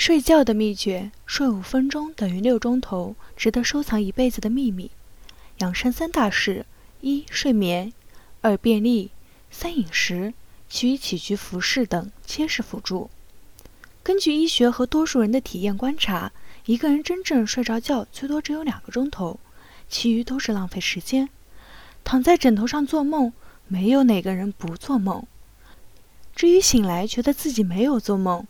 [0.00, 4.90] 睡觉的秘诀：睡五分钟等于六钟头，值得收藏一辈子的秘密。
[5.58, 6.64] 养生三大事：
[7.02, 7.92] 一、睡眠；
[8.40, 9.10] 二、便利；
[9.50, 10.32] 三、饮食。
[10.70, 13.10] 其余起居、服饰等皆是辅助。
[14.02, 16.32] 根据医学和多数人的体验观察，
[16.64, 19.38] 一个人真正睡着觉最多只有两个钟头，
[19.90, 21.28] 其余都是浪费时间。
[22.04, 23.34] 躺在枕头上做梦，
[23.68, 25.26] 没有哪个人不做梦。
[26.34, 28.46] 至于醒来觉得自己没有做梦，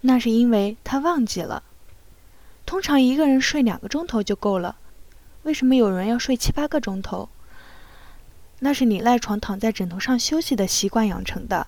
[0.00, 1.62] 那是因为他忘记了。
[2.64, 4.76] 通常一个人睡两个钟头就够了，
[5.42, 7.28] 为什么有人要睡七八个钟头？
[8.60, 11.66] 那是你赖床躺在枕头上休息的习惯养成的，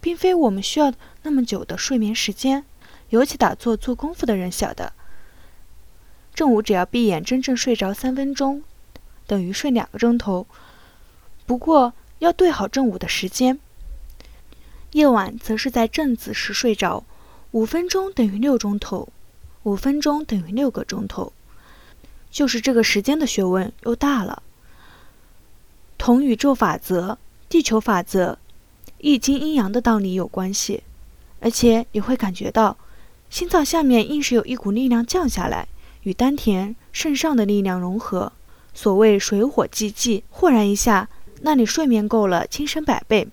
[0.00, 2.64] 并非我们需要那么久的睡眠时间。
[3.10, 4.92] 尤其打坐做功夫的人晓得，
[6.34, 8.62] 正午只要闭眼真正睡着三分钟，
[9.26, 10.46] 等于睡两个钟头。
[11.46, 13.58] 不过要对好正午的时间。
[14.92, 17.04] 夜晚则是在正子时睡着。
[17.56, 19.08] 五分钟等于六钟头，
[19.62, 21.32] 五分钟等于六个钟头，
[22.30, 24.42] 就是这个时间的学问又大了。
[25.96, 27.16] 同宇宙法则、
[27.48, 28.38] 地球法则、
[28.98, 30.82] 易经阴阳的道理有关系，
[31.40, 32.76] 而且你会感觉到，
[33.30, 35.66] 心脏下面硬是有一股力量降下来，
[36.02, 38.30] 与丹田、肾上的力量融合。
[38.74, 41.08] 所谓水火既济，豁然一下，
[41.40, 43.26] 那你睡眠够了，精神百倍。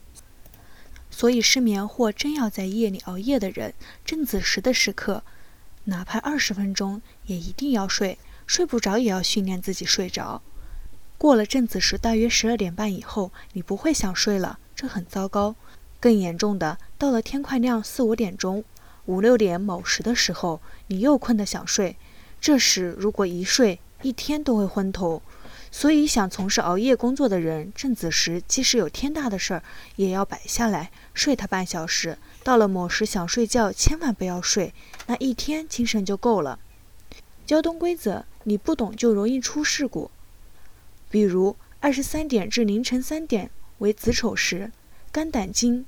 [1.16, 5.24] 所以，失眠或真要在夜里熬夜的人，正子时的时刻，
[5.84, 8.18] 哪怕二十分钟也一定要睡。
[8.48, 10.42] 睡不着也要训练自己睡着。
[11.20, 15.56] 过了正子时，大约十二点半以后，你不会想睡了，这很糟糕。
[16.00, 18.64] 更严重的，到了天快亮四五点钟、
[19.06, 21.96] 五六点某时的时候，你又困得想睡。
[22.42, 25.22] 这时如果一睡，一天都会昏头。
[25.76, 29.64] 所以，想从事熬夜工作的人，正子时即使有天大的事儿，
[29.96, 32.20] 也要摆下来睡他半小时。
[32.44, 34.72] 到了某时想睡觉，千万不要睡，
[35.08, 36.60] 那一天精神就够了。
[37.48, 40.12] 交通规则你不懂就容易出事故。
[41.10, 43.50] 比如，二十三点至凌晨三点
[43.80, 44.72] 为子丑时，
[45.12, 45.88] 肝胆经，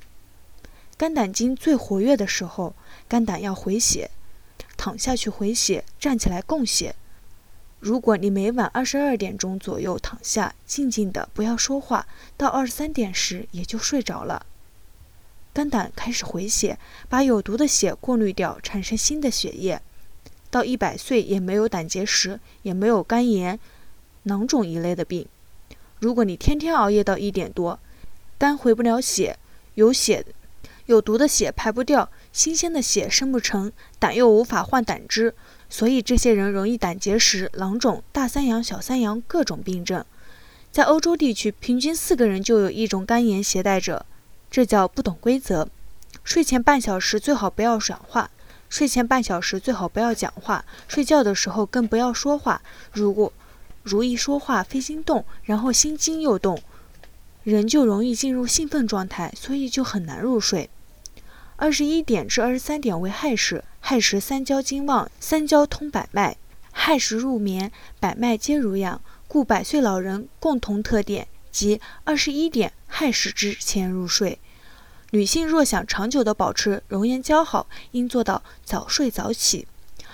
[0.97, 2.73] 肝胆经最活跃的时候，
[3.07, 4.09] 肝胆要回血，
[4.75, 6.95] 躺下去回血，站起来供血。
[7.85, 14.43] 如果你每晚二十二点钟左右躺下，静静的不要说话，到二十三点时也就睡着了。
[15.53, 19.79] 肝胆开始回血，把有毒的血过滤掉，产生新的血液。
[20.49, 23.59] 到一百岁也没有胆结石，也没有肝炎、
[24.23, 25.27] 囊肿一类的病。
[25.99, 27.79] 如果你天天熬夜到一点多，
[28.39, 29.37] 肝回不了血，
[29.75, 30.25] 有血、
[30.87, 35.35] 有毒的血排不掉，新鲜的血生不成，胆又无法换胆汁。
[35.77, 40.05] 所以这些人容易胆结石、囊肿、大三阳、小三阳各种病症。
[40.71, 44.05] 在欧洲地区，平均四个人就有一种肝炎携带者，
[44.49, 45.67] 这叫不懂规则。
[46.23, 48.31] 睡前半小时最好不要讲话，
[48.69, 52.61] 睡前半小时最好不要讲话，睡觉的时候更不要说话。
[52.93, 53.33] 如果
[53.83, 56.57] 如一说话，肺心动，然后心惊又动，
[57.43, 60.69] 人就容易进入兴奋状态，所以就很难入睡。
[61.57, 66.37] 二十一点至二十三点为亥时，亥时三焦经旺，三焦通百脉，
[66.71, 74.39] 亥时入眠，百脉皆濡养，故百岁老人共同特点即二十一点亥时之前入睡。
[75.11, 79.67] 女性若想长久地保持容颜姣好，应做到早睡早起。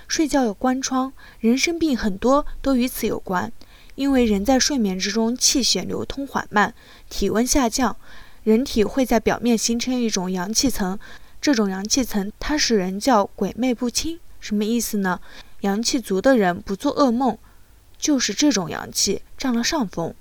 [0.05, 3.53] 睡觉有关窗，人生病很多都与此有关，
[3.95, 6.73] 因为人在睡眠之中气血流通缓慢，
[7.09, 7.95] 体温下降，
[8.43, 10.99] 人体会在表面形成一种阳气层。
[11.41, 15.19] 这种阳气层，它使人叫鬼魅不侵，什么意思呢？
[15.61, 17.35] 阳气足的人不做噩梦，
[17.97, 20.13] 就是这种阳气占了上风。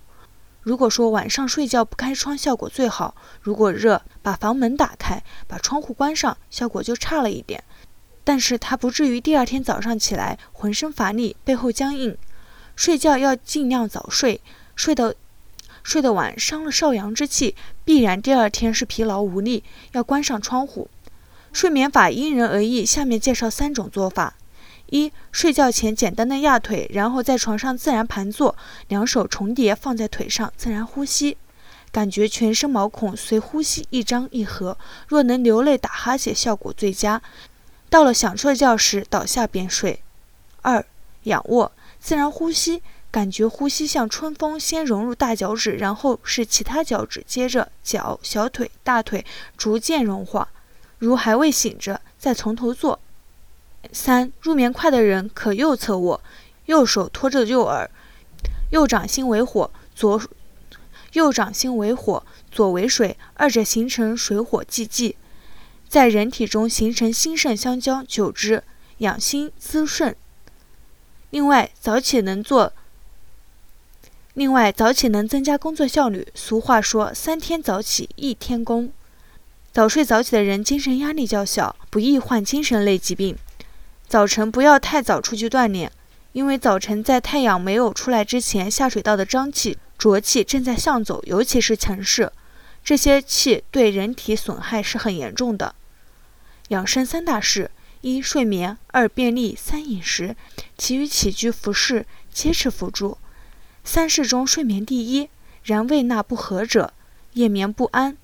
[0.62, 7.62] 如果说晚上睡觉不开窗，效果最好；如果热，把房门打开，把窗户关上，效果就差了一点。
[8.24, 12.16] 但是它不至于第二天早上起来浑身乏力、背后僵硬。
[12.76, 14.40] 睡觉要尽量早睡，
[14.74, 15.14] 睡得
[15.82, 17.54] 睡得晚伤了少阳之气，
[17.84, 20.88] 必然第二天是疲劳无力，要关上窗户。
[21.52, 24.34] 睡眠法因人而异，下面介绍三种做法：
[24.86, 28.56] 一、睡觉前简单的压腿，然后在床上自然盘坐，
[28.88, 31.36] 两手重叠放在腿上，自然呼吸，
[31.90, 34.78] 感觉全身毛孔随呼吸一张一合。
[35.08, 37.20] 若能流泪打哈欠，效果最佳。
[37.88, 40.00] 到了想睡觉时，倒下便睡。
[40.62, 40.84] 二、
[41.24, 42.80] 仰卧，自然呼吸，
[43.10, 49.26] 感觉呼吸像春风，先融入大脚趾，然后是其他脚趾，接着脚、小腿、大腿，
[49.56, 50.48] 逐渐融化。
[51.00, 53.00] 如还未醒着，再从头做。
[53.92, 56.22] 三入眠快的人可右侧卧，
[56.66, 57.90] 右手托着右耳，
[58.70, 60.22] 右掌心为火，左
[61.14, 65.16] 右掌心为火，左为水，二者形成水火既济。
[65.88, 68.62] 在人体中形成心肾相交，久之
[68.98, 70.14] 养心滋肾。
[71.30, 72.72] 另外，早起能做。
[74.34, 76.28] 另外，早起能增加工作效率。
[76.34, 78.92] 俗话说：“三天早起一天功。”
[79.72, 83.36] 早睡早起的人精神压力较小，不易患精神类疾病。
[84.08, 85.92] 早晨不要太早出去锻炼，
[86.32, 92.32] 因为早晨在太阳没有出来之前，下水道的瘴气、浊气正在向走，尤其是城市，
[92.82, 95.76] 这些气对人体损害是很严重的。
[96.70, 97.70] 养生三大事：
[98.00, 100.34] 一、睡眠；二、便利；三、饮食。
[100.76, 103.18] 其余起居服饰皆是辅助。
[103.84, 105.28] 三事中，睡眠第一。
[105.62, 106.92] 然胃纳不和者，
[107.34, 108.16] 夜眠不安。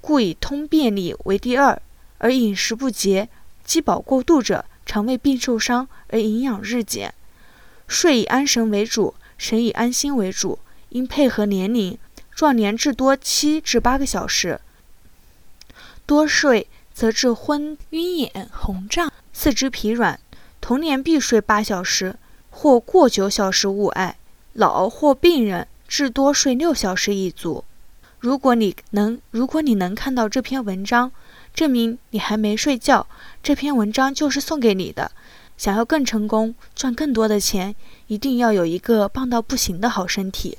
[0.00, 1.80] 故以通便利为第二，
[2.18, 3.28] 而饮食不节、
[3.64, 7.12] 饥饱过度者，肠胃病受伤而营养日减。
[7.88, 10.58] 睡以安神为主，神以安心为主，
[10.90, 11.98] 应配合年龄，
[12.34, 14.60] 壮年至多七至八个小时。
[16.04, 20.18] 多睡则致昏晕眼、红胀、四肢疲软。
[20.60, 22.16] 童年必睡八小时，
[22.50, 24.16] 或过九小时勿碍。
[24.52, 27.62] 老或病人至多睡六小时一足。
[28.18, 31.12] 如果你能，如果你能看到这篇文章，
[31.54, 33.06] 证明你还没睡觉。
[33.42, 35.10] 这篇文章就是送给你的。
[35.56, 37.74] 想要更成功，赚更多的钱，
[38.08, 40.58] 一定要有一个棒到不行的好身体。